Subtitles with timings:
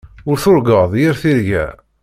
[0.29, 1.65] Ur turgaḍ yir tirga.